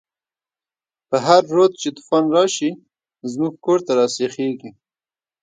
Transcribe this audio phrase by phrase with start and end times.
[1.09, 2.69] په هر رود چی توفان راشی،
[3.31, 4.69] زموږ کور ته راسيخيږی